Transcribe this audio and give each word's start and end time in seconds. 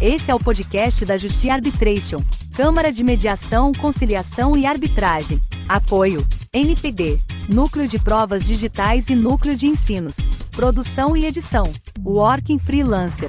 Esse 0.00 0.30
é 0.30 0.34
o 0.34 0.38
podcast 0.38 1.04
da 1.04 1.16
Justiça 1.16 1.54
Arbitration, 1.54 2.18
Câmara 2.54 2.92
de 2.92 3.02
Mediação, 3.02 3.72
Conciliação 3.72 4.56
e 4.56 4.64
Arbitragem. 4.64 5.40
Apoio: 5.68 6.24
NPD, 6.52 7.18
Núcleo 7.52 7.88
de 7.88 7.98
Provas 7.98 8.46
Digitais 8.46 9.08
e 9.08 9.16
Núcleo 9.16 9.56
de 9.56 9.66
Ensinos. 9.66 10.14
Produção 10.52 11.16
e 11.16 11.26
edição: 11.26 11.64
Working 12.06 12.60
Freelancer. 12.60 13.28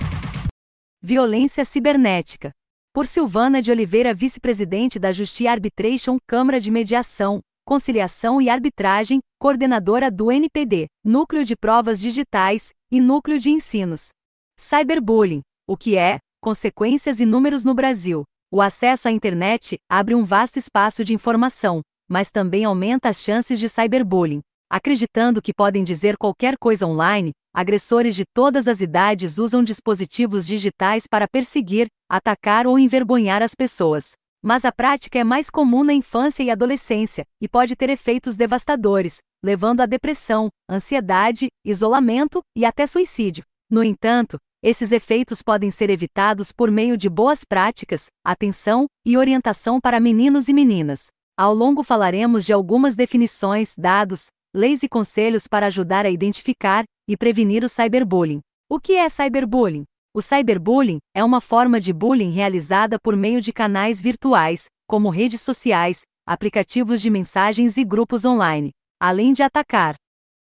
Violência 1.01 1.65
cibernética. 1.65 2.51
Por 2.93 3.07
Silvana 3.07 3.63
de 3.63 3.71
Oliveira, 3.71 4.13
vice-presidente 4.13 4.99
da 4.99 5.11
Justiça 5.11 5.49
Arbitration, 5.49 6.19
Câmara 6.27 6.59
de 6.59 6.69
Mediação, 6.69 7.39
Conciliação 7.65 8.39
e 8.39 8.47
Arbitragem, 8.47 9.21
coordenadora 9.39 10.11
do 10.11 10.31
NPD, 10.31 10.85
Núcleo 11.03 11.43
de 11.43 11.55
Provas 11.55 11.99
Digitais 11.99 12.69
e 12.91 13.01
Núcleo 13.01 13.39
de 13.39 13.49
Ensinos. 13.49 14.09
Cyberbullying. 14.55 15.41
O 15.67 15.77
que 15.77 15.95
é, 15.95 16.17
consequências 16.39 17.19
e 17.19 17.25
números 17.25 17.63
no 17.63 17.73
Brasil. 17.73 18.23
O 18.51 18.61
acesso 18.61 19.07
à 19.07 19.11
internet 19.11 19.77
abre 19.89 20.15
um 20.15 20.23
vasto 20.23 20.57
espaço 20.57 21.03
de 21.03 21.13
informação, 21.13 21.81
mas 22.09 22.31
também 22.31 22.65
aumenta 22.65 23.09
as 23.09 23.21
chances 23.21 23.59
de 23.59 23.69
cyberbullying. 23.69 24.41
Acreditando 24.71 25.41
que 25.41 25.53
podem 25.53 25.83
dizer 25.83 26.17
qualquer 26.17 26.57
coisa 26.57 26.87
online, 26.87 27.31
agressores 27.53 28.15
de 28.15 28.23
todas 28.33 28.67
as 28.67 28.81
idades 28.81 29.37
usam 29.37 29.63
dispositivos 29.63 30.45
digitais 30.47 31.05
para 31.07 31.27
perseguir, 31.27 31.87
atacar 32.09 32.65
ou 32.65 32.79
envergonhar 32.79 33.41
as 33.41 33.53
pessoas. 33.53 34.11
Mas 34.41 34.63
a 34.63 34.71
prática 34.71 35.19
é 35.19 35.23
mais 35.23 35.49
comum 35.49 35.83
na 35.83 35.93
infância 35.93 36.41
e 36.43 36.49
adolescência, 36.49 37.25
e 37.41 37.47
pode 37.47 37.75
ter 37.75 37.89
efeitos 37.89 38.35
devastadores, 38.35 39.17
levando 39.43 39.81
a 39.81 39.85
depressão, 39.85 40.49
ansiedade, 40.69 41.47
isolamento 41.65 42.41
e 42.55 42.65
até 42.65 42.87
suicídio. 42.87 43.43
No 43.69 43.83
entanto, 43.83 44.37
esses 44.61 44.91
efeitos 44.91 45.41
podem 45.41 45.71
ser 45.71 45.89
evitados 45.89 46.51
por 46.51 46.69
meio 46.69 46.97
de 46.97 47.09
boas 47.09 47.45
práticas, 47.45 48.07
atenção 48.25 48.87
e 49.05 49.15
orientação 49.17 49.79
para 49.79 50.01
meninos 50.01 50.49
e 50.49 50.53
meninas. 50.53 51.07
Ao 51.37 51.53
longo 51.53 51.81
falaremos 51.81 52.45
de 52.45 52.51
algumas 52.51 52.93
definições, 52.93 53.73
dados, 53.77 54.25
leis 54.53 54.83
e 54.83 54.89
conselhos 54.89 55.47
para 55.47 55.67
ajudar 55.67 56.05
a 56.05 56.09
identificar 56.09 56.83
e 57.07 57.15
prevenir 57.15 57.63
o 57.63 57.69
cyberbullying. 57.69 58.41
O 58.69 58.81
que 58.81 58.93
é 58.93 59.07
cyberbullying? 59.07 59.85
O 60.13 60.21
cyberbullying 60.21 60.99
é 61.15 61.23
uma 61.23 61.39
forma 61.39 61.79
de 61.79 61.93
bullying 61.93 62.31
realizada 62.31 62.97
por 63.01 63.15
meio 63.15 63.39
de 63.39 63.53
canais 63.53 64.01
virtuais, 64.01 64.65
como 64.85 65.09
redes 65.09 65.39
sociais, 65.39 66.01
aplicativos 66.27 66.99
de 66.99 67.09
mensagens 67.09 67.77
e 67.77 67.85
grupos 67.85 68.25
online, 68.25 68.71
além 68.99 69.31
de 69.31 69.41
atacar, 69.41 69.95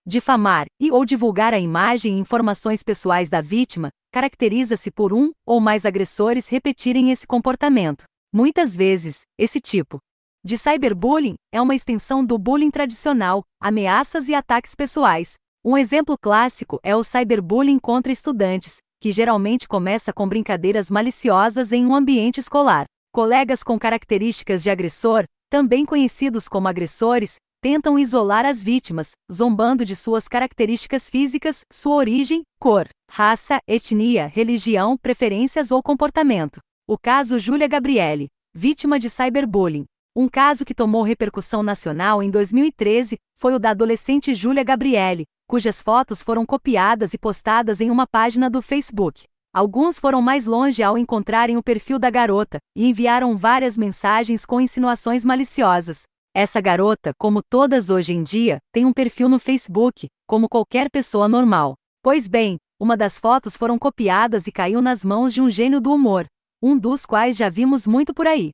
difamar 0.07 0.65
e 0.81 0.91
ou 0.91 1.05
divulgar 1.05 1.53
a 1.53 1.59
imagem 1.59 2.17
e 2.17 2.19
informações 2.19 2.81
pessoais 2.81 3.29
da 3.29 3.41
vítima, 3.41 3.89
caracteriza-se 4.11 4.91
por 4.91 5.13
um 5.13 5.31
ou 5.45 5.59
mais 5.59 5.85
agressores 5.85 6.49
repetirem 6.49 7.11
esse 7.11 7.25
comportamento. 7.25 8.03
Muitas 8.33 8.75
vezes, 8.75 9.21
esse 9.37 9.59
tipo 9.59 9.99
de 10.43 10.57
cyberbullying 10.57 11.35
é 11.53 11.61
uma 11.61 11.75
extensão 11.75 12.23
do 12.23 12.37
bullying 12.37 12.71
tradicional, 12.71 13.43
ameaças 13.61 14.29
e 14.29 14.33
ataques 14.33 14.73
pessoais. 14.73 15.33
Um 15.65 15.77
exemplo 15.77 16.17
clássico 16.17 16.79
é 16.81 16.95
o 16.95 17.03
cyberbullying 17.03 17.79
contra 17.79 18.11
estudantes, 18.11 18.77
que 19.01 19.11
geralmente 19.11 19.67
começa 19.67 20.13
com 20.13 20.27
brincadeiras 20.27 20.89
maliciosas 20.89 21.71
em 21.71 21.85
um 21.85 21.93
ambiente 21.93 22.39
escolar. 22.39 22.85
Colegas 23.13 23.63
com 23.63 23.77
características 23.77 24.63
de 24.63 24.69
agressor, 24.69 25.25
também 25.49 25.85
conhecidos 25.85 26.47
como 26.47 26.67
agressores, 26.67 27.35
tentam 27.61 27.99
isolar 27.99 28.45
as 28.45 28.63
vítimas, 28.63 29.11
zombando 29.31 29.83
de 29.83 29.95
suas 29.95 30.27
características 30.27 31.09
físicas, 31.09 31.61
sua 31.71 31.95
origem, 31.95 32.43
cor, 32.59 32.87
raça, 33.11 33.59
etnia, 33.67 34.27
religião, 34.27 34.97
preferências 34.97 35.71
ou 35.71 35.83
comportamento. 35.83 36.59
O 36.87 36.97
caso 36.97 37.37
Júlia 37.37 37.67
Gabriele, 37.67 38.27
vítima 38.53 38.97
de 38.97 39.09
cyberbullying. 39.09 39.85
Um 40.15 40.27
caso 40.27 40.65
que 40.65 40.73
tomou 40.73 41.03
repercussão 41.03 41.61
nacional 41.61 42.23
em 42.23 42.29
2013 42.29 43.17
foi 43.37 43.53
o 43.53 43.59
da 43.59 43.71
adolescente 43.71 44.33
Júlia 44.33 44.63
Gabriele, 44.63 45.25
cujas 45.47 45.81
fotos 45.81 46.23
foram 46.23 46.45
copiadas 46.45 47.13
e 47.13 47.17
postadas 47.17 47.79
em 47.81 47.91
uma 47.91 48.07
página 48.07 48.49
do 48.49 48.61
Facebook. 48.61 49.25
Alguns 49.53 49.99
foram 49.99 50.21
mais 50.21 50.45
longe 50.45 50.83
ao 50.83 50.97
encontrarem 50.97 51.57
o 51.57 51.63
perfil 51.63 51.97
da 51.97 52.09
garota 52.09 52.59
e 52.75 52.87
enviaram 52.87 53.35
várias 53.35 53.77
mensagens 53.77 54.45
com 54.45 54.61
insinuações 54.61 55.25
maliciosas, 55.25 56.03
essa 56.33 56.61
garota, 56.61 57.11
como 57.17 57.41
todas 57.41 57.89
hoje 57.89 58.13
em 58.13 58.23
dia, 58.23 58.59
tem 58.71 58.85
um 58.85 58.93
perfil 58.93 59.27
no 59.27 59.39
Facebook, 59.39 60.07
como 60.27 60.47
qualquer 60.47 60.89
pessoa 60.89 61.27
normal. 61.27 61.73
Pois 62.03 62.27
bem, 62.27 62.57
uma 62.79 62.95
das 62.95 63.17
fotos 63.17 63.57
foram 63.57 63.79
copiadas 63.79 64.47
e 64.47 64.51
caiu 64.51 64.81
nas 64.81 65.03
mãos 65.03 65.33
de 65.33 65.41
um 65.41 65.49
gênio 65.49 65.81
do 65.81 65.91
humor, 65.91 66.27
um 66.61 66.77
dos 66.77 67.05
quais 67.05 67.35
já 67.35 67.49
vimos 67.49 67.87
muito 67.87 68.13
por 68.13 68.27
aí. 68.27 68.51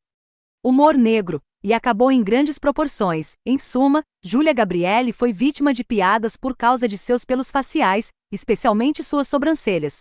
Humor 0.64 0.96
negro, 0.96 1.42
e 1.64 1.74
acabou 1.74 2.12
em 2.12 2.24
grandes 2.24 2.58
proporções. 2.58 3.34
Em 3.46 3.58
suma, 3.58 4.02
Júlia 4.24 4.54
Gabriele 4.54 5.12
foi 5.12 5.34
vítima 5.34 5.74
de 5.74 5.84
piadas 5.84 6.38
por 6.38 6.56
causa 6.56 6.88
de 6.88 6.98
seus 6.98 7.26
pelos 7.26 7.52
faciais, 7.52 8.10
especialmente 8.32 9.04
suas 9.04 9.28
sobrancelhas. 9.28 10.00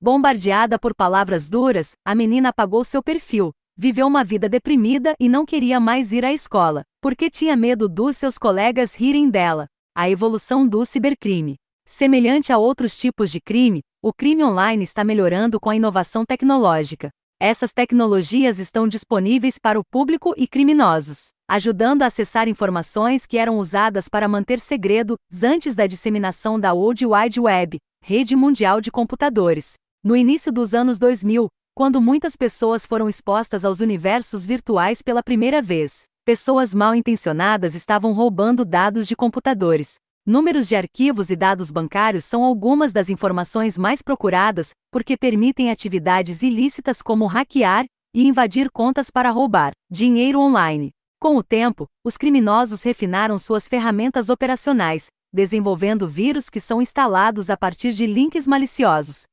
Bombardeada 0.00 0.78
por 0.78 0.94
palavras 0.94 1.48
duras, 1.48 1.92
a 2.04 2.14
menina 2.14 2.50
apagou 2.50 2.84
seu 2.84 3.02
perfil, 3.02 3.52
viveu 3.76 4.06
uma 4.06 4.22
vida 4.22 4.48
deprimida 4.48 5.14
e 5.18 5.28
não 5.28 5.44
queria 5.44 5.80
mais 5.80 6.12
ir 6.12 6.24
à 6.24 6.32
escola, 6.32 6.84
porque 7.00 7.28
tinha 7.28 7.56
medo 7.56 7.88
dos 7.88 8.16
seus 8.16 8.38
colegas 8.38 8.94
rirem 8.94 9.28
dela. 9.28 9.66
A 9.96 10.08
evolução 10.08 10.66
do 10.66 10.84
cibercrime. 10.84 11.56
Semelhante 11.86 12.52
a 12.52 12.58
outros 12.58 12.96
tipos 12.96 13.30
de 13.30 13.40
crime, 13.40 13.80
o 14.02 14.12
crime 14.12 14.42
online 14.42 14.82
está 14.82 15.04
melhorando 15.04 15.60
com 15.60 15.70
a 15.70 15.76
inovação 15.76 16.24
tecnológica. 16.24 17.10
Essas 17.40 17.72
tecnologias 17.72 18.58
estão 18.58 18.88
disponíveis 18.88 19.58
para 19.58 19.78
o 19.78 19.84
público 19.84 20.32
e 20.36 20.46
criminosos, 20.48 21.28
ajudando 21.48 22.02
a 22.02 22.06
acessar 22.06 22.48
informações 22.48 23.26
que 23.26 23.36
eram 23.36 23.58
usadas 23.58 24.08
para 24.08 24.28
manter 24.28 24.58
segredo 24.58 25.16
antes 25.42 25.74
da 25.74 25.86
disseminação 25.86 26.58
da 26.58 26.72
World 26.72 27.04
Wide 27.04 27.40
Web, 27.40 27.78
rede 28.02 28.34
mundial 28.34 28.80
de 28.80 28.90
computadores. 28.90 29.74
No 30.02 30.16
início 30.16 30.52
dos 30.52 30.74
anos 30.74 30.98
2000, 30.98 31.48
quando 31.74 32.00
muitas 32.00 32.36
pessoas 32.36 32.86
foram 32.86 33.08
expostas 33.08 33.64
aos 33.64 33.80
universos 33.80 34.46
virtuais 34.46 35.02
pela 35.02 35.24
primeira 35.24 35.60
vez, 35.60 36.04
pessoas 36.24 36.72
mal 36.72 36.94
intencionadas 36.94 37.74
estavam 37.74 38.12
roubando 38.12 38.64
dados 38.64 39.08
de 39.08 39.16
computadores. 39.16 39.96
Números 40.24 40.68
de 40.68 40.76
arquivos 40.76 41.30
e 41.30 41.36
dados 41.36 41.72
bancários 41.72 42.24
são 42.24 42.44
algumas 42.44 42.92
das 42.92 43.10
informações 43.10 43.76
mais 43.76 44.02
procuradas, 44.02 44.70
porque 44.90 45.16
permitem 45.16 45.68
atividades 45.68 46.42
ilícitas 46.42 47.02
como 47.02 47.26
hackear 47.26 47.84
e 48.14 48.24
invadir 48.24 48.70
contas 48.70 49.10
para 49.10 49.30
roubar 49.30 49.72
dinheiro 49.90 50.38
online. 50.38 50.92
Com 51.20 51.36
o 51.36 51.42
tempo, 51.42 51.86
os 52.06 52.16
criminosos 52.16 52.84
refinaram 52.84 53.36
suas 53.36 53.66
ferramentas 53.66 54.28
operacionais, 54.28 55.08
desenvolvendo 55.32 56.06
vírus 56.06 56.48
que 56.48 56.60
são 56.60 56.80
instalados 56.80 57.50
a 57.50 57.56
partir 57.56 57.92
de 57.92 58.06
links 58.06 58.46
maliciosos. 58.46 59.24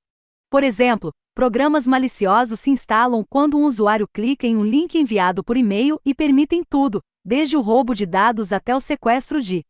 Por 0.49 0.63
exemplo, 0.63 1.11
Programas 1.41 1.87
maliciosos 1.87 2.59
se 2.59 2.69
instalam 2.69 3.25
quando 3.27 3.57
um 3.57 3.65
usuário 3.65 4.07
clica 4.07 4.45
em 4.45 4.55
um 4.55 4.63
link 4.63 4.95
enviado 4.95 5.43
por 5.43 5.57
e-mail 5.57 5.99
e 6.05 6.13
permitem 6.13 6.63
tudo, 6.63 7.01
desde 7.25 7.57
o 7.57 7.61
roubo 7.61 7.95
de 7.95 8.05
dados 8.05 8.53
até 8.53 8.75
o 8.75 8.79
sequestro 8.79 9.41
de 9.41 9.63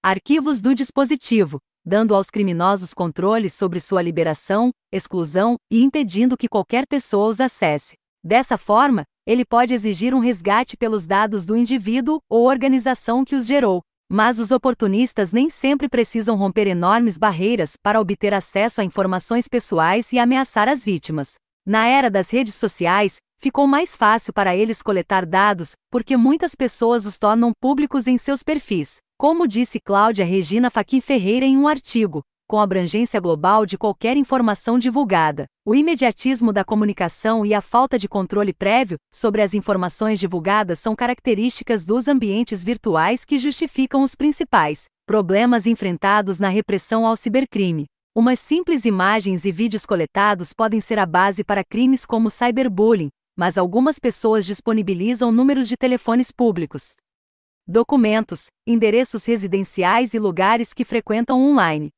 arquivos 0.00 0.60
do 0.60 0.72
dispositivo, 0.72 1.58
dando 1.84 2.14
aos 2.14 2.30
criminosos 2.30 2.94
controles 2.94 3.52
sobre 3.52 3.80
sua 3.80 4.00
liberação, 4.00 4.70
exclusão 4.92 5.56
e 5.68 5.82
impedindo 5.82 6.36
que 6.36 6.46
qualquer 6.46 6.86
pessoa 6.86 7.26
os 7.26 7.40
acesse. 7.40 7.96
Dessa 8.22 8.56
forma, 8.56 9.02
ele 9.26 9.44
pode 9.44 9.74
exigir 9.74 10.14
um 10.14 10.20
resgate 10.20 10.76
pelos 10.76 11.04
dados 11.04 11.44
do 11.44 11.56
indivíduo 11.56 12.20
ou 12.30 12.46
organização 12.46 13.24
que 13.24 13.34
os 13.34 13.44
gerou, 13.44 13.82
mas 14.12 14.38
os 14.38 14.50
oportunistas 14.50 15.32
nem 15.32 15.48
sempre 15.48 15.88
precisam 15.88 16.36
romper 16.36 16.66
enormes 16.66 17.16
barreiras 17.16 17.78
para 17.82 17.98
obter 17.98 18.34
acesso 18.34 18.82
a 18.82 18.84
informações 18.84 19.48
pessoais 19.48 20.12
e 20.12 20.18
ameaçar 20.18 20.68
as 20.68 20.84
vítimas. 20.84 21.36
Na 21.66 21.86
era 21.86 22.10
das 22.10 22.28
redes 22.28 22.54
sociais, 22.54 23.16
ficou 23.38 23.66
mais 23.66 23.96
fácil 23.96 24.30
para 24.30 24.54
eles 24.54 24.82
coletar 24.82 25.24
dados, 25.24 25.72
porque 25.90 26.14
muitas 26.14 26.54
pessoas 26.54 27.06
os 27.06 27.18
tornam 27.18 27.52
públicos 27.58 28.06
em 28.06 28.18
seus 28.18 28.42
perfis. 28.42 28.98
Como 29.16 29.48
disse 29.48 29.80
Cláudia 29.80 30.26
Regina 30.26 30.70
Faquin 30.70 31.00
Ferreira 31.00 31.46
em 31.46 31.56
um 31.56 31.66
artigo, 31.66 32.20
com 32.52 32.60
abrangência 32.60 33.18
global 33.18 33.64
de 33.64 33.78
qualquer 33.78 34.14
informação 34.14 34.78
divulgada. 34.78 35.46
O 35.64 35.74
imediatismo 35.74 36.52
da 36.52 36.62
comunicação 36.62 37.46
e 37.46 37.54
a 37.54 37.62
falta 37.62 37.98
de 37.98 38.06
controle 38.06 38.52
prévio 38.52 38.98
sobre 39.10 39.40
as 39.40 39.54
informações 39.54 40.20
divulgadas 40.20 40.78
são 40.78 40.94
características 40.94 41.86
dos 41.86 42.08
ambientes 42.08 42.62
virtuais 42.62 43.24
que 43.24 43.38
justificam 43.38 44.02
os 44.02 44.14
principais 44.14 44.84
problemas 45.06 45.66
enfrentados 45.66 46.38
na 46.38 46.50
repressão 46.50 47.06
ao 47.06 47.16
cibercrime. 47.16 47.86
Umas 48.14 48.38
simples 48.38 48.84
imagens 48.84 49.46
e 49.46 49.50
vídeos 49.50 49.86
coletados 49.86 50.52
podem 50.52 50.78
ser 50.78 50.98
a 50.98 51.06
base 51.06 51.42
para 51.42 51.64
crimes 51.64 52.04
como 52.04 52.28
cyberbullying, 52.28 53.08
mas 53.34 53.56
algumas 53.56 53.98
pessoas 53.98 54.44
disponibilizam 54.44 55.32
números 55.32 55.66
de 55.66 55.74
telefones 55.78 56.30
públicos, 56.30 56.96
documentos, 57.66 58.48
endereços 58.66 59.24
residenciais 59.24 60.12
e 60.12 60.18
lugares 60.18 60.74
que 60.74 60.84
frequentam 60.84 61.40
online. 61.40 61.88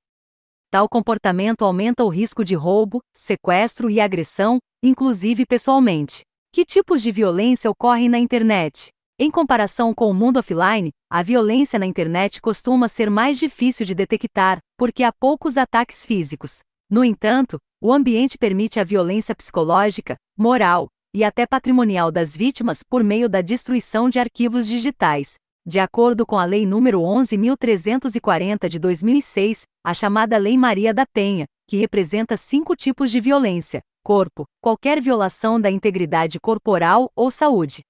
Tal 0.75 0.89
comportamento 0.89 1.65
aumenta 1.65 2.03
o 2.03 2.09
risco 2.09 2.45
de 2.45 2.57
roubo, 2.57 3.01
sequestro 3.17 3.89
e 3.89 4.01
agressão, 4.01 4.59
inclusive 4.83 5.47
pessoalmente. 5.47 6.23
Que 6.53 6.65
tipos 6.65 7.01
de 7.01 7.13
violência 7.13 7.71
ocorrem 7.71 8.09
na 8.09 8.19
internet? 8.19 8.89
Em 9.17 9.31
comparação 9.31 9.95
com 9.95 10.11
o 10.11 10.13
mundo 10.13 10.39
offline, 10.39 10.91
a 11.09 11.23
violência 11.23 11.79
na 11.79 11.87
internet 11.87 12.41
costuma 12.41 12.89
ser 12.89 13.09
mais 13.09 13.39
difícil 13.39 13.87
de 13.87 13.95
detectar, 13.95 14.59
porque 14.77 15.05
há 15.05 15.13
poucos 15.13 15.57
ataques 15.57 16.05
físicos. 16.05 16.59
No 16.91 17.05
entanto, 17.05 17.57
o 17.81 17.93
ambiente 17.93 18.37
permite 18.37 18.81
a 18.81 18.83
violência 18.83 19.33
psicológica, 19.33 20.17
moral 20.37 20.89
e 21.15 21.23
até 21.23 21.47
patrimonial 21.47 22.11
das 22.11 22.37
vítimas 22.37 22.81
por 22.83 23.05
meio 23.05 23.29
da 23.29 23.41
destruição 23.41 24.11
de 24.11 24.19
arquivos 24.19 24.67
digitais. 24.67 25.35
De 25.67 25.81
acordo 25.81 26.27
com 26.27 26.37
a 26.37 26.45
Lei 26.45 26.67
nº 26.67 26.93
11.340 27.01 28.69
de 28.69 28.79
2006, 28.79 29.63
a 29.83 29.95
chamada 29.95 30.37
Lei 30.37 30.59
Maria 30.59 30.93
da 30.93 31.07
Penha, 31.07 31.47
que 31.67 31.79
representa 31.79 32.37
cinco 32.37 32.77
tipos 32.77 33.11
de 33.11 33.19
violência: 33.19 33.81
corpo, 34.05 34.45
qualquer 34.61 35.01
violação 35.01 35.59
da 35.59 35.71
integridade 35.71 36.39
corporal 36.39 37.11
ou 37.17 37.31
saúde. 37.31 37.81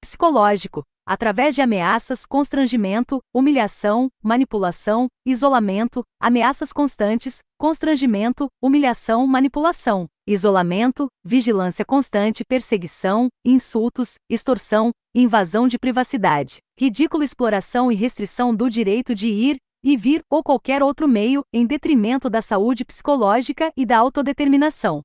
Psicológico, 0.00 0.82
através 1.06 1.54
de 1.54 1.62
ameaças, 1.62 2.26
constrangimento, 2.26 3.20
humilhação, 3.32 4.08
manipulação, 4.20 5.06
isolamento, 5.24 6.02
ameaças 6.20 6.72
constantes, 6.72 7.38
constrangimento, 7.56 8.48
humilhação, 8.60 9.24
manipulação, 9.28 10.08
isolamento, 10.26 11.08
vigilância 11.24 11.84
constante, 11.84 12.44
perseguição, 12.44 13.28
insultos, 13.44 14.14
extorsão, 14.30 14.90
invasão 15.14 15.66
de 15.66 15.78
privacidade, 15.78 16.58
ridícula 16.78 17.24
exploração 17.24 17.90
e 17.90 17.94
restrição 17.94 18.54
do 18.54 18.68
direito 18.68 19.14
de 19.14 19.28
ir 19.28 19.56
e 19.84 19.96
vir 19.96 20.22
ou 20.30 20.42
qualquer 20.42 20.82
outro 20.82 21.08
meio 21.08 21.42
em 21.52 21.66
detrimento 21.66 22.30
da 22.30 22.40
saúde 22.40 22.84
psicológica 22.84 23.72
e 23.76 23.84
da 23.84 23.98
autodeterminação. 23.98 25.02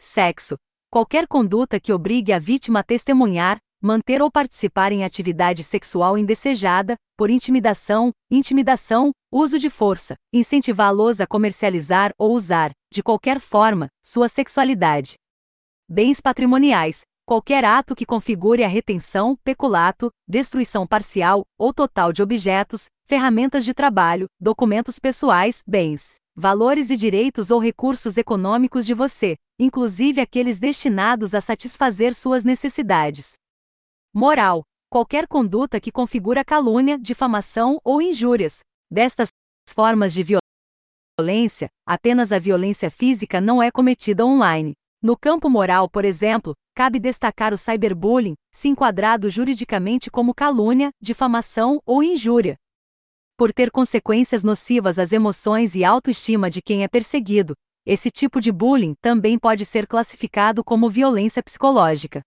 Sexo. 0.00 0.56
Qualquer 0.90 1.26
conduta 1.26 1.78
que 1.78 1.92
obrigue 1.92 2.32
a 2.32 2.38
vítima 2.38 2.80
a 2.80 2.82
testemunhar, 2.82 3.58
manter 3.82 4.22
ou 4.22 4.30
participar 4.30 4.90
em 4.90 5.04
atividade 5.04 5.62
sexual 5.62 6.16
indesejada, 6.16 6.96
por 7.16 7.28
intimidação, 7.28 8.10
intimidação, 8.30 9.10
uso 9.30 9.58
de 9.58 9.68
força, 9.68 10.16
incentivá-los 10.32 11.20
a 11.20 11.26
comercializar 11.26 12.12
ou 12.18 12.32
usar, 12.32 12.72
de 12.96 13.02
qualquer 13.02 13.38
forma, 13.38 13.90
sua 14.02 14.26
sexualidade. 14.26 15.16
Bens 15.86 16.18
patrimoniais. 16.18 17.02
Qualquer 17.26 17.62
ato 17.62 17.94
que 17.94 18.06
configure 18.06 18.64
a 18.64 18.68
retenção, 18.68 19.36
peculato, 19.44 20.10
destruição 20.26 20.86
parcial 20.86 21.44
ou 21.58 21.74
total 21.74 22.10
de 22.10 22.22
objetos, 22.22 22.86
ferramentas 23.04 23.66
de 23.66 23.74
trabalho, 23.74 24.26
documentos 24.40 24.98
pessoais, 24.98 25.62
bens, 25.66 26.14
valores 26.34 26.88
e 26.88 26.96
direitos 26.96 27.50
ou 27.50 27.60
recursos 27.60 28.16
econômicos 28.16 28.86
de 28.86 28.94
você, 28.94 29.36
inclusive 29.58 30.18
aqueles 30.22 30.58
destinados 30.58 31.34
a 31.34 31.40
satisfazer 31.42 32.14
suas 32.14 32.44
necessidades. 32.44 33.34
Moral. 34.14 34.62
Qualquer 34.88 35.26
conduta 35.26 35.80
que 35.80 35.92
configura 35.92 36.42
calúnia, 36.44 36.96
difamação 36.96 37.78
ou 37.84 38.00
injúrias. 38.00 38.60
Destas 38.90 39.28
formas 39.74 40.14
de 40.14 40.22
violência, 40.22 40.45
apenas 41.86 42.30
a 42.30 42.38
violência 42.38 42.90
física 42.90 43.40
não 43.40 43.62
é 43.62 43.70
cometida 43.70 44.24
online. 44.26 44.74
No 45.02 45.16
campo 45.16 45.48
moral, 45.48 45.88
por 45.88 46.04
exemplo, 46.04 46.54
cabe 46.74 46.98
destacar 46.98 47.54
o 47.54 47.56
cyberbullying, 47.56 48.34
se 48.52 48.68
enquadrado 48.68 49.30
juridicamente 49.30 50.10
como 50.10 50.34
calúnia, 50.34 50.90
difamação 51.00 51.80
ou 51.86 52.02
injúria. 52.02 52.56
Por 53.34 53.50
ter 53.50 53.70
consequências 53.70 54.42
nocivas 54.44 54.98
às 54.98 55.10
emoções 55.10 55.74
e 55.74 55.84
autoestima 55.84 56.50
de 56.50 56.60
quem 56.60 56.84
é 56.84 56.88
perseguido, 56.88 57.54
esse 57.86 58.10
tipo 58.10 58.38
de 58.38 58.52
bullying 58.52 58.94
também 59.00 59.38
pode 59.38 59.64
ser 59.64 59.86
classificado 59.86 60.62
como 60.62 60.90
violência 60.90 61.42
psicológica. 61.42 62.20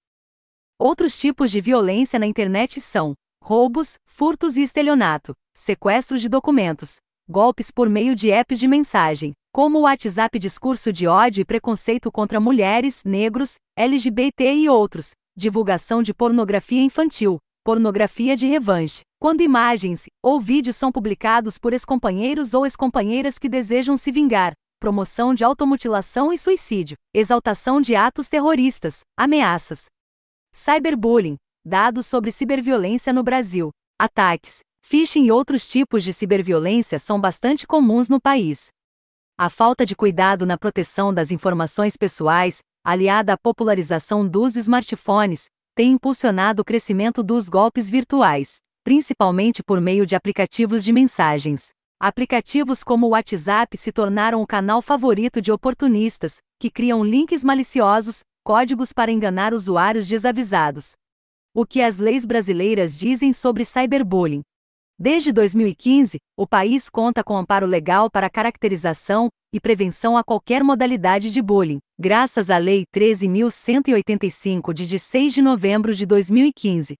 Outros 0.79 1.19
tipos 1.19 1.51
de 1.51 1.61
violência 1.61 2.17
na 2.17 2.25
internet 2.25 2.81
são 2.81 3.13
roubos, 3.43 3.99
furtos 4.05 4.57
e 4.57 4.63
estelionato, 4.63 5.35
sequestros 5.55 6.21
de 6.21 6.29
documentos, 6.29 6.97
golpes 7.29 7.69
por 7.69 7.87
meio 7.87 8.15
de 8.15 8.31
apps 8.31 8.57
de 8.57 8.67
mensagem, 8.67 9.33
como 9.53 9.77
o 9.77 9.81
WhatsApp, 9.81 10.39
discurso 10.39 10.91
de 10.91 11.05
ódio 11.05 11.41
e 11.41 11.45
preconceito 11.45 12.11
contra 12.11 12.39
mulheres, 12.39 13.03
negros, 13.03 13.55
LGBT 13.77 14.55
e 14.55 14.67
outros, 14.67 15.11
divulgação 15.37 16.01
de 16.01 16.13
pornografia 16.13 16.81
infantil, 16.81 17.37
pornografia 17.63 18.35
de 18.35 18.47
revanche, 18.47 19.01
quando 19.19 19.41
imagens 19.41 20.05
ou 20.23 20.39
vídeos 20.39 20.75
são 20.75 20.91
publicados 20.91 21.57
por 21.59 21.73
ex-companheiros 21.73 22.53
ou 22.53 22.65
ex-companheiras 22.65 23.37
que 23.37 23.47
desejam 23.47 23.95
se 23.95 24.11
vingar, 24.11 24.53
promoção 24.79 25.33
de 25.33 25.43
automutilação 25.43 26.33
e 26.33 26.37
suicídio, 26.37 26.97
exaltação 27.13 27.79
de 27.79 27.95
atos 27.95 28.27
terroristas, 28.27 29.01
ameaças, 29.15 29.85
Cyberbullying, 30.51 31.37
dados 31.63 32.07
sobre 32.07 32.31
ciberviolência 32.31 33.13
no 33.13 33.23
Brasil. 33.23 33.69
Ataques, 34.01 34.59
phishing 34.81 35.25
e 35.25 35.31
outros 35.31 35.69
tipos 35.69 36.03
de 36.03 36.11
ciberviolência 36.11 36.97
são 36.97 37.19
bastante 37.21 37.67
comuns 37.67 38.09
no 38.09 38.19
país. 38.19 38.69
A 39.37 39.49
falta 39.49 39.85
de 39.85 39.95
cuidado 39.95 40.45
na 40.45 40.57
proteção 40.57 41.13
das 41.13 41.31
informações 41.31 41.95
pessoais, 41.95 42.59
aliada 42.83 43.33
à 43.33 43.37
popularização 43.37 44.27
dos 44.27 44.55
smartphones, 44.55 45.45
tem 45.75 45.91
impulsionado 45.91 46.61
o 46.61 46.65
crescimento 46.65 47.23
dos 47.23 47.47
golpes 47.47 47.89
virtuais, 47.89 48.57
principalmente 48.83 49.63
por 49.63 49.79
meio 49.79 50.05
de 50.05 50.15
aplicativos 50.15 50.83
de 50.83 50.91
mensagens. 50.91 51.69
Aplicativos 52.01 52.83
como 52.83 53.07
o 53.07 53.09
WhatsApp 53.09 53.77
se 53.77 53.91
tornaram 53.91 54.41
o 54.41 54.47
canal 54.47 54.81
favorito 54.81 55.41
de 55.41 55.51
oportunistas, 55.51 56.37
que 56.59 56.69
criam 56.69 57.03
links 57.03 57.43
maliciosos, 57.43 58.21
códigos 58.43 58.91
para 58.91 59.11
enganar 59.11 59.53
usuários 59.53 60.07
desavisados. 60.07 60.93
O 61.53 61.65
que 61.65 61.81
as 61.81 61.97
leis 61.97 62.25
brasileiras 62.25 62.97
dizem 62.97 63.31
sobre 63.31 63.63
cyberbullying? 63.63 64.41
Desde 65.01 65.31
2015, 65.31 66.17
o 66.37 66.45
país 66.45 66.89
conta 66.89 67.23
com 67.23 67.37
amparo 67.37 67.65
legal 67.65 68.11
para 68.11 68.29
caracterização 68.29 69.29
e 69.53 69.57
prevenção 69.57 70.17
a 70.17 70.25
qualquer 70.25 70.61
modalidade 70.61 71.31
de 71.31 71.41
bullying, 71.41 71.79
graças 71.97 72.49
à 72.49 72.57
Lei 72.57 72.83
13.185 72.93 74.73
de 74.73 74.99
6 74.99 75.33
de 75.35 75.41
novembro 75.41 75.95
de 75.95 76.05
2015. 76.05 76.95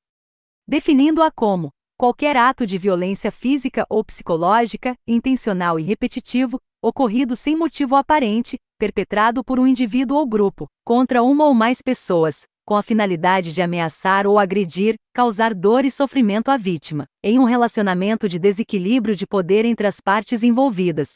Definindo-a 0.66 1.30
como 1.30 1.72
qualquer 1.98 2.38
ato 2.38 2.66
de 2.66 2.78
violência 2.78 3.34
física 3.34 3.86
ou 3.90 4.02
psicológica, 4.02 4.96
intencional 5.06 5.78
e 5.78 5.84
repetitivo, 5.84 6.58
ocorrido 6.82 7.36
sem 7.36 7.54
motivo 7.54 7.98
aparente, 7.98 8.56
perpetrado 8.80 9.44
por 9.44 9.60
um 9.60 9.68
indivíduo 9.68 10.20
ou 10.20 10.26
grupo, 10.26 10.68
contra 10.86 11.22
uma 11.22 11.44
ou 11.44 11.54
mais 11.54 11.82
pessoas, 11.82 12.44
com 12.70 12.76
a 12.76 12.84
finalidade 12.84 13.52
de 13.52 13.64
ameaçar 13.64 14.28
ou 14.28 14.38
agredir, 14.38 14.94
causar 15.12 15.56
dor 15.56 15.86
e 15.86 15.90
sofrimento 15.90 16.50
à 16.50 16.56
vítima, 16.56 17.08
em 17.24 17.40
um 17.40 17.44
relacionamento 17.44 18.30
de 18.30 18.38
desequilíbrio 18.38 19.16
de 19.16 19.26
poder 19.26 19.66
entre 19.66 19.88
as 19.88 20.00
partes 20.00 20.44
envolvidas. 20.44 21.16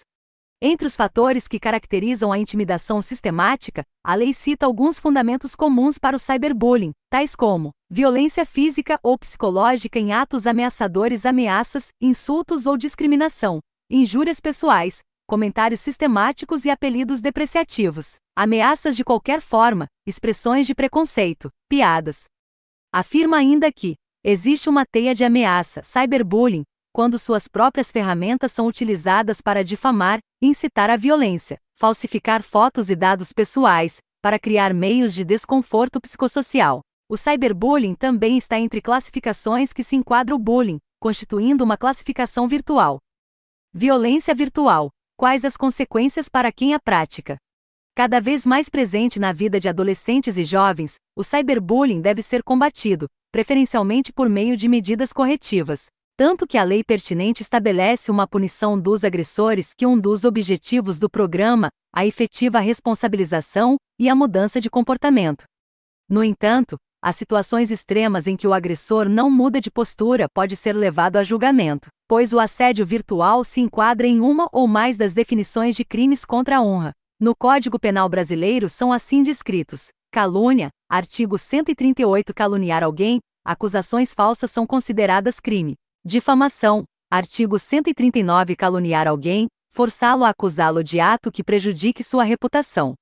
Entre 0.60 0.88
os 0.88 0.96
fatores 0.96 1.48
que 1.48 1.60
caracterizam 1.60 2.32
a 2.32 2.40
intimidação 2.40 3.04
sistemática, 3.04 3.84
a 4.04 4.16
lei 4.16 4.34
cita 4.34 4.66
alguns 4.66 5.00
fundamentos 5.00 5.56
comuns 5.56 6.00
para 6.00 6.16
o 6.16 6.20
cyberbullying, 6.20 6.92
tais 7.08 7.36
como 7.36 7.70
violência 7.88 8.48
física 8.48 9.00
ou 9.04 9.16
psicológica 9.16 10.00
em 10.00 10.12
atos 10.12 10.48
ameaçadores, 10.48 11.24
ameaças, 11.24 11.90
insultos 12.02 12.66
ou 12.66 12.76
discriminação, 12.76 13.60
injúrias 13.92 14.40
pessoais, 14.40 15.02
comentários 15.26 15.80
sistemáticos 15.80 16.66
e 16.66 16.70
apelidos 16.70 17.22
depreciativos, 17.22 18.18
ameaças 18.36 18.96
de 18.96 19.04
qualquer 19.04 19.42
forma, 19.42 19.88
expressões 20.06 20.68
de 20.68 20.76
preconceito, 20.76 21.50
piadas. 21.70 22.26
Afirma 22.92 23.38
ainda 23.38 23.72
que 23.72 23.96
existe 24.24 24.70
uma 24.70 24.86
teia 24.86 25.16
de 25.16 25.24
ameaça, 25.24 25.82
cyberbullying, 25.82 26.64
quando 26.94 27.18
suas 27.18 27.48
próprias 27.48 27.92
ferramentas 27.92 28.52
são 28.52 28.68
utilizadas 28.68 29.42
para 29.42 29.64
difamar, 29.64 30.20
incitar 30.42 30.90
a 30.90 30.98
violência, 30.98 31.58
falsificar 31.76 32.44
fotos 32.44 32.90
e 32.90 32.96
dados 32.96 33.34
pessoais, 33.34 33.98
para 34.22 34.38
criar 34.38 34.74
meios 34.74 35.14
de 35.14 35.26
desconforto 35.26 36.00
psicossocial. 36.00 36.82
O 37.10 37.18
cyberbullying 37.18 37.96
também 37.96 38.38
está 38.38 38.60
entre 38.60 38.82
classificações 38.82 39.74
que 39.74 39.84
se 39.84 39.96
enquadra 39.96 40.36
o 40.36 40.40
bullying, 40.40 40.78
constituindo 41.00 41.64
uma 41.64 41.78
classificação 41.78 42.48
virtual. 42.48 43.00
Violência 43.74 44.36
virtual 44.36 44.90
Quais 45.24 45.46
as 45.46 45.56
consequências 45.56 46.28
para 46.28 46.52
quem 46.52 46.74
a 46.74 46.80
prática? 46.82 47.38
Cada 47.96 48.20
vez 48.20 48.46
mais 48.46 48.68
presente 48.68 49.22
na 49.22 49.32
vida 49.32 49.58
de 49.58 49.70
adolescentes 49.70 50.38
e 50.38 50.44
jovens, 50.44 50.96
o 51.16 51.24
cyberbullying 51.24 52.02
deve 52.02 52.22
ser 52.22 52.44
combatido, 52.44 53.08
preferencialmente 53.32 54.12
por 54.12 54.28
meio 54.28 54.58
de 54.58 54.68
medidas 54.68 55.14
corretivas. 55.14 55.86
Tanto 56.18 56.46
que 56.46 56.58
a 56.58 56.64
lei 56.66 56.84
pertinente 56.84 57.42
estabelece 57.42 58.12
uma 58.12 58.28
punição 58.28 58.78
dos 58.78 59.06
agressores 59.06 59.70
que 59.74 59.86
um 59.86 59.98
dos 59.98 60.26
objetivos 60.26 61.00
do 61.00 61.10
programa, 61.10 61.70
a 61.96 62.06
efetiva 62.06 62.60
responsabilização 62.60 63.78
e 63.98 64.10
a 64.10 64.16
mudança 64.16 64.60
de 64.60 64.70
comportamento. 64.70 65.46
No 66.10 66.22
entanto, 66.22 66.76
Há 67.06 67.12
situações 67.12 67.70
extremas 67.70 68.28
em 68.28 68.38
que 68.38 68.48
o 68.48 68.54
agressor 68.54 69.10
não 69.10 69.30
muda 69.30 69.60
de 69.60 69.70
postura 69.70 70.30
pode 70.34 70.56
ser 70.56 70.72
levado 70.74 71.18
a 71.18 71.24
julgamento, 71.24 71.90
pois 72.08 72.32
o 72.32 72.40
assédio 72.40 72.86
virtual 72.86 73.44
se 73.44 73.60
enquadra 73.60 74.08
em 74.08 74.22
uma 74.22 74.48
ou 74.54 74.70
mais 74.70 74.96
das 74.96 75.14
definições 75.14 75.76
de 75.76 75.84
crimes 75.84 76.24
contra 76.24 76.60
a 76.60 76.62
honra. 76.62 76.94
No 77.20 77.36
Código 77.36 77.78
Penal 77.78 78.08
Brasileiro 78.08 78.70
são 78.70 78.94
assim 78.94 79.22
descritos: 79.22 79.90
calúnia, 80.14 80.70
artigo 80.90 81.38
138 81.38 82.34
caluniar 82.34 82.86
alguém, 82.86 83.20
acusações 83.44 84.14
falsas 84.14 84.50
são 84.50 84.66
consideradas 84.66 85.42
crime. 85.42 85.74
Difamação, 86.06 86.86
artigo 87.12 87.60
139 87.60 88.56
caluniar 88.56 89.10
alguém, 89.10 89.48
forçá-lo 89.74 90.24
a 90.24 90.30
acusá-lo 90.30 90.82
de 90.82 91.02
ato 91.02 91.34
que 91.34 91.44
prejudique 91.44 92.02
sua 92.02 92.24
reputação. 92.24 92.94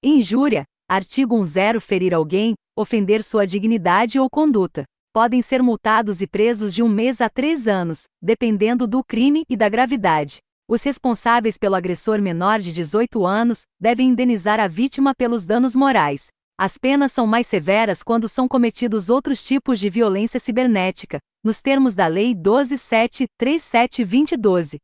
Injúria, 0.00 0.62
artigo 0.88 1.36
10 1.42 1.82
ferir 1.82 2.14
alguém, 2.14 2.54
ofender 2.76 3.22
sua 3.22 3.46
dignidade 3.46 4.18
ou 4.18 4.28
conduta. 4.30 4.84
Podem 5.12 5.42
ser 5.42 5.62
multados 5.62 6.22
e 6.22 6.26
presos 6.26 6.72
de 6.72 6.82
um 6.82 6.88
mês 6.88 7.20
a 7.20 7.28
três 7.28 7.68
anos, 7.68 8.04
dependendo 8.20 8.86
do 8.86 9.04
crime 9.04 9.44
e 9.48 9.56
da 9.56 9.68
gravidade. 9.68 10.38
Os 10.66 10.82
responsáveis 10.82 11.58
pelo 11.58 11.74
agressor 11.74 12.22
menor 12.22 12.60
de 12.60 12.72
18 12.72 13.26
anos 13.26 13.64
devem 13.78 14.08
indenizar 14.08 14.58
a 14.58 14.66
vítima 14.66 15.14
pelos 15.14 15.44
danos 15.44 15.76
morais. 15.76 16.28
As 16.58 16.78
penas 16.78 17.12
são 17.12 17.26
mais 17.26 17.46
severas 17.46 18.02
quando 18.02 18.26
são 18.28 18.48
cometidos 18.48 19.10
outros 19.10 19.44
tipos 19.44 19.78
de 19.78 19.90
violência 19.90 20.40
cibernética, 20.40 21.18
nos 21.44 21.60
termos 21.60 21.94
da 21.94 22.06
Lei 22.06 22.34
12.737-2012. 22.34 24.78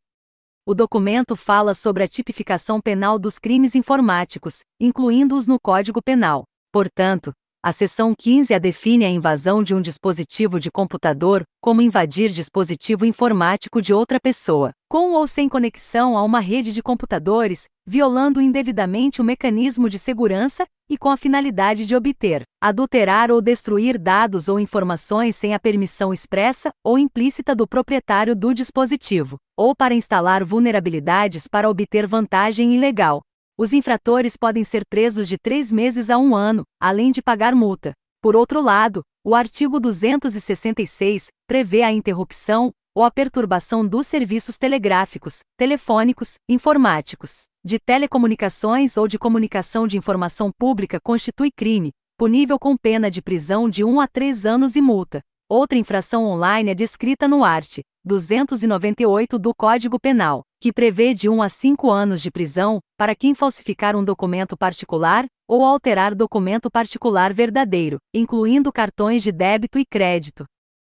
O 0.67 0.75
documento 0.75 1.35
fala 1.35 1.73
sobre 1.73 2.03
a 2.03 2.09
tipificação 2.09 2.83
penal 2.83 3.19
dos 3.19 3.39
crimes 3.39 3.75
informáticos, 3.75 4.59
incluindo-os 4.79 5.47
no 5.47 5.59
Código 5.59 6.03
Penal. 6.03 6.45
Portanto, 6.71 7.33
a 7.69 7.73
seção 7.73 8.15
15 8.19 8.55
a 8.55 8.59
define 8.59 9.05
a 9.05 9.11
invasão 9.11 9.63
de 9.63 9.75
um 9.75 9.83
dispositivo 9.83 10.59
de 10.59 10.71
computador 10.71 11.43
como 11.61 11.83
invadir 11.83 12.31
dispositivo 12.31 13.05
informático 13.05 13.83
de 13.83 13.93
outra 13.93 14.19
pessoa, 14.19 14.71
com 14.89 15.13
ou 15.13 15.27
sem 15.27 15.51
conexão 15.51 16.17
a 16.17 16.23
uma 16.23 16.41
rede 16.41 16.73
de 16.73 16.83
computadores, 16.83 17.65
violando 17.87 18.41
indevidamente 18.41 19.21
o 19.21 19.25
mecanismo 19.25 19.87
de 19.87 19.99
segurança 19.99 20.65
e 20.89 20.97
com 20.97 21.11
a 21.11 21.17
finalidade 21.19 21.85
de 21.85 21.95
obter, 21.95 22.41
adulterar 22.59 23.31
ou 23.31 23.43
destruir 23.43 23.99
dados 23.99 24.49
ou 24.49 24.59
informações 24.59 25.37
sem 25.37 25.53
a 25.53 25.59
permissão 25.59 26.11
expressa 26.11 26.71
ou 26.83 26.99
implícita 26.99 27.55
do 27.55 27.69
proprietário 27.69 28.35
do 28.35 28.55
dispositivo, 28.55 29.37
ou 29.55 29.77
para 29.77 29.95
instalar 29.95 30.43
vulnerabilidades 30.43 31.47
para 31.47 31.69
obter 31.69 32.07
vantagem 32.07 32.75
ilegal, 32.75 33.21
os 33.59 33.73
infratores 33.73 34.37
podem 34.37 34.63
ser 34.63 34.87
presos 34.89 35.27
de 35.27 35.37
três 35.37 35.73
meses 35.73 36.09
a 36.11 36.17
um 36.17 36.37
ano, 36.37 36.63
além 36.81 37.11
de 37.11 37.21
pagar 37.21 37.57
multa. 37.57 37.93
Por 38.23 38.37
outro 38.37 38.63
lado, 38.63 39.03
o 39.25 39.35
artigo 39.35 39.81
266 39.81 41.27
prevê 41.45 41.83
a 41.83 41.93
interrupção 41.93 42.71
ou 42.95 43.03
a 43.03 43.11
perturbação 43.11 43.85
dos 43.85 44.07
serviços 44.07 44.57
telegráficos, 44.57 45.41
telefônicos, 45.57 46.35
informáticos, 46.49 47.47
de 47.65 47.81
telecomunicações 47.81 48.97
ou 48.97 49.09
de 49.09 49.19
comunicação 49.19 49.89
de 49.89 49.99
informação 49.99 50.53
pública 50.57 51.01
constitui 51.03 51.51
crime, 51.51 51.91
punível 52.17 52.61
com 52.61 52.77
pena 52.77 53.11
de 53.11 53.21
prisão 53.21 53.69
de 53.69 53.83
1 53.83 54.01
a 54.01 54.07
3 54.07 54.47
anos 54.47 54.77
e 54.77 54.81
multa. 54.81 55.21
Outra 55.51 55.79
infração 55.79 56.27
online 56.27 56.71
é 56.71 56.75
descrita 56.75 57.27
no 57.27 57.43
art. 57.43 57.79
298 58.05 59.39
do 59.39 59.55
Código 59.55 59.99
Penal 59.99 60.43
que 60.61 60.73
prevê 60.73 61.15
de 61.15 61.29
1 61.29 61.41
a 61.41 61.49
5 61.49 61.91
anos 61.91 62.21
de 62.21 62.31
prisão 62.31 62.81
para 62.97 63.15
quem 63.15 63.35
falsificar 63.35 63.95
um 63.95 64.05
documento 64.05 64.57
particular 64.57 65.25
ou 65.49 65.65
alterar 65.65 66.15
documento 66.15 66.71
particular 66.71 67.33
verdadeiro, 67.33 67.99
incluindo 68.13 68.73
cartões 68.73 69.23
de 69.23 69.31
débito 69.31 69.79
e 69.79 69.85
crédito. 69.87 70.45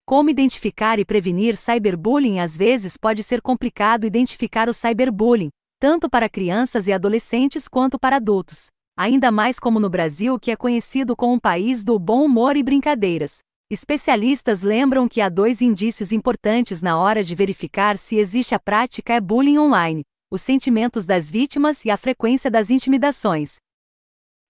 Como 0.05 0.29
identificar 0.29 0.99
e 0.99 1.05
prevenir 1.05 1.57
cyberbullying? 1.57 2.39
Às 2.39 2.55
vezes 2.55 2.95
pode 2.95 3.21
ser 3.23 3.41
complicado 3.41 4.05
identificar 4.05 4.69
o 4.69 4.73
cyberbullying, 4.73 5.49
tanto 5.79 6.09
para 6.09 6.29
crianças 6.29 6.87
e 6.87 6.93
adolescentes 6.93 7.67
quanto 7.67 7.99
para 7.99 8.15
adultos. 8.15 8.67
Ainda 8.97 9.29
mais 9.31 9.59
como 9.59 9.81
no 9.81 9.89
Brasil, 9.89 10.39
que 10.39 10.49
é 10.49 10.55
conhecido 10.55 11.13
como 11.13 11.33
um 11.33 11.39
país 11.39 11.83
do 11.83 11.99
bom 11.99 12.23
humor 12.23 12.55
e 12.55 12.63
brincadeiras. 12.63 13.39
Especialistas 13.69 14.61
lembram 14.61 15.09
que 15.09 15.19
há 15.19 15.27
dois 15.27 15.61
indícios 15.61 16.13
importantes 16.13 16.81
na 16.81 16.97
hora 16.97 17.21
de 17.21 17.35
verificar 17.35 17.97
se 17.97 18.15
existe 18.15 18.55
a 18.55 18.59
prática 18.59 19.13
é 19.13 19.19
bullying 19.19 19.57
online: 19.57 20.03
os 20.31 20.41
sentimentos 20.41 21.05
das 21.05 21.29
vítimas 21.29 21.83
e 21.83 21.91
a 21.91 21.97
frequência 21.97 22.49
das 22.49 22.69
intimidações. 22.69 23.57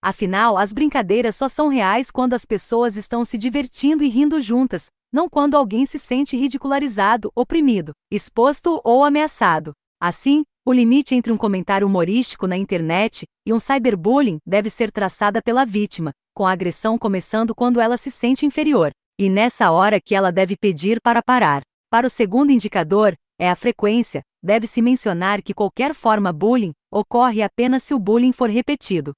Afinal, 0.03 0.55
as 0.55 0.71
brincadeiras 0.71 1.35
só 1.35 1.47
são 1.47 1.67
reais 1.67 2.11
quando 2.11 2.35
as 2.35 2.45
pessoas 2.45 2.95
estão 2.95 3.25
se 3.25 3.39
divertindo 3.39 4.03
e 4.03 4.07
rindo 4.07 4.39
juntas, 4.39 4.85
não 5.11 5.27
quando 5.27 5.57
alguém 5.57 5.87
se 5.87 5.97
sente 5.97 6.37
ridicularizado, 6.37 7.31
oprimido, 7.35 7.93
exposto 8.11 8.79
ou 8.83 9.03
ameaçado. 9.03 9.71
Assim, 9.99 10.43
o 10.63 10.71
limite 10.71 11.15
entre 11.15 11.33
um 11.33 11.37
comentário 11.37 11.87
humorístico 11.87 12.45
na 12.45 12.55
internet 12.55 13.25
e 13.47 13.51
um 13.51 13.57
cyberbullying 13.57 14.37
deve 14.45 14.69
ser 14.69 14.91
traçada 14.91 15.41
pela 15.41 15.65
vítima, 15.65 16.11
com 16.35 16.45
a 16.45 16.51
agressão 16.51 16.99
começando 16.99 17.55
quando 17.55 17.81
ela 17.81 17.97
se 17.97 18.11
sente 18.11 18.45
inferior. 18.45 18.91
E 19.19 19.31
nessa 19.31 19.71
hora 19.71 19.99
que 19.99 20.13
ela 20.13 20.31
deve 20.31 20.55
pedir 20.55 21.01
para 21.01 21.23
parar. 21.23 21.63
Para 21.89 22.05
o 22.05 22.09
segundo 22.09 22.51
indicador, 22.51 23.15
é 23.39 23.49
a 23.49 23.55
frequência. 23.55 24.21
Deve-se 24.43 24.79
mencionar 24.79 25.41
que 25.41 25.55
qualquer 25.55 25.95
forma 25.95 26.31
bullying 26.31 26.71
ocorre 26.91 27.41
apenas 27.41 27.81
se 27.81 27.95
o 27.95 27.99
bullying 27.99 28.31
for 28.31 28.47
repetido. 28.47 29.13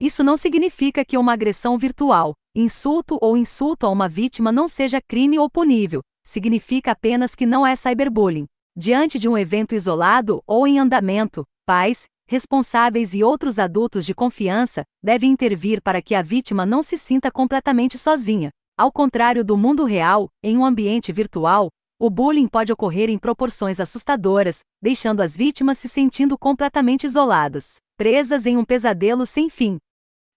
Isso 0.00 0.24
não 0.24 0.36
significa 0.36 1.04
que 1.04 1.16
uma 1.16 1.32
agressão 1.32 1.78
virtual, 1.78 2.34
insulto 2.52 3.16
ou 3.20 3.36
insulto 3.36 3.86
a 3.86 3.90
uma 3.90 4.08
vítima 4.08 4.50
não 4.50 4.66
seja 4.66 5.00
crime 5.00 5.38
ou 5.38 5.48
punível, 5.48 6.00
significa 6.26 6.90
apenas 6.90 7.36
que 7.36 7.46
não 7.46 7.64
é 7.64 7.76
cyberbullying. 7.76 8.46
Diante 8.76 9.20
de 9.20 9.28
um 9.28 9.38
evento 9.38 9.72
isolado 9.72 10.42
ou 10.48 10.66
em 10.66 10.80
andamento, 10.80 11.44
pais, 11.64 12.06
responsáveis 12.26 13.14
e 13.14 13.22
outros 13.22 13.56
adultos 13.56 14.04
de 14.04 14.14
confiança 14.14 14.82
devem 15.00 15.30
intervir 15.30 15.80
para 15.80 16.02
que 16.02 16.16
a 16.16 16.22
vítima 16.22 16.66
não 16.66 16.82
se 16.82 16.96
sinta 16.96 17.30
completamente 17.30 17.96
sozinha. 17.96 18.50
Ao 18.78 18.92
contrário 18.92 19.44
do 19.44 19.56
mundo 19.56 19.84
real, 19.84 20.28
em 20.40 20.56
um 20.56 20.64
ambiente 20.64 21.12
virtual, 21.12 21.68
o 21.98 22.08
bullying 22.08 22.46
pode 22.46 22.72
ocorrer 22.72 23.10
em 23.10 23.18
proporções 23.18 23.80
assustadoras, 23.80 24.60
deixando 24.80 25.20
as 25.20 25.36
vítimas 25.36 25.78
se 25.78 25.88
sentindo 25.88 26.38
completamente 26.38 27.02
isoladas, 27.02 27.78
presas 27.96 28.46
em 28.46 28.56
um 28.56 28.64
pesadelo 28.64 29.26
sem 29.26 29.50
fim. 29.50 29.78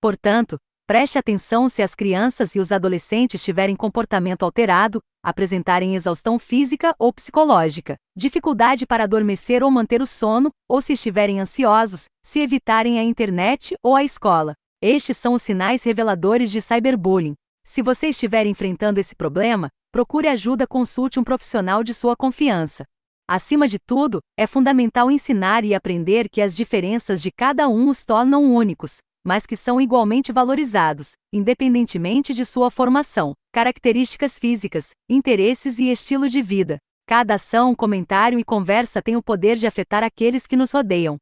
Portanto, 0.02 0.58
preste 0.88 1.20
atenção 1.20 1.70
se 1.70 1.84
as 1.84 1.94
crianças 1.94 2.56
e 2.56 2.60
os 2.60 2.72
adolescentes 2.72 3.44
tiverem 3.44 3.76
comportamento 3.76 4.42
alterado, 4.42 5.00
apresentarem 5.24 5.94
exaustão 5.94 6.40
física 6.40 6.96
ou 6.98 7.14
psicológica, 7.14 7.96
dificuldade 8.18 8.88
para 8.88 9.04
adormecer 9.04 9.64
ou 9.64 9.70
manter 9.70 10.02
o 10.02 10.08
sono, 10.08 10.50
ou 10.68 10.82
se 10.82 10.94
estiverem 10.94 11.40
ansiosos, 11.40 12.06
se 12.26 12.40
evitarem 12.40 12.98
a 12.98 13.04
internet 13.04 13.76
ou 13.84 13.96
a 13.96 14.04
escola. 14.04 14.56
Estes 14.82 15.16
são 15.18 15.36
os 15.36 15.44
sinais 15.44 15.84
reveladores 15.84 16.50
de 16.50 16.60
cyberbullying. 16.60 17.36
Se 17.74 17.82
você 17.82 18.08
estiver 18.08 18.46
enfrentando 18.46 19.00
esse 19.00 19.16
problema, 19.16 19.70
procure 19.94 20.28
ajuda, 20.28 20.68
consulte 20.68 21.18
um 21.18 21.24
profissional 21.24 21.86
de 21.86 21.94
sua 21.94 22.18
confiança. 22.18 22.84
Acima 23.26 23.66
de 23.66 23.80
tudo, 23.80 24.20
é 24.38 24.46
fundamental 24.46 25.10
ensinar 25.10 25.64
e 25.64 25.74
aprender 25.74 26.28
que 26.30 26.42
as 26.42 26.54
diferenças 26.54 27.22
de 27.22 27.32
cada 27.32 27.70
um 27.70 27.88
os 27.88 28.04
tornam 28.04 28.44
únicos, 28.44 28.98
mas 29.26 29.46
que 29.46 29.56
são 29.56 29.80
igualmente 29.80 30.34
valorizados, 30.34 31.14
independentemente 31.32 32.34
de 32.34 32.44
sua 32.44 32.70
formação, 32.70 33.32
características 33.54 34.38
físicas, 34.38 34.90
interesses 35.10 35.80
e 35.80 35.90
estilo 35.90 36.28
de 36.28 36.42
vida. 36.42 36.78
Cada 37.08 37.36
ação, 37.36 37.74
comentário 37.74 38.38
e 38.38 38.44
conversa 38.44 39.02
tem 39.02 39.16
o 39.16 39.24
poder 39.24 39.56
de 39.56 39.66
afetar 39.66 40.04
aqueles 40.04 40.46
que 40.46 40.58
nos 40.58 40.74
rodeiam. 40.74 41.16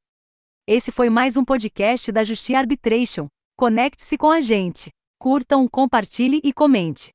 Esse 0.65 0.91
foi 0.91 1.12
mais 1.12 1.38
um 1.38 1.46
podcast 1.46 2.12
da 2.12 2.24
Justiça 2.24 2.58
Arbitration. 2.58 3.27
Conecte-se 3.56 4.18
com 4.18 4.32
a 4.32 4.41
gente. 4.41 4.89
Curtam, 5.21 5.67
compartilhe 5.67 6.39
e 6.45 6.53
comente. 6.53 7.13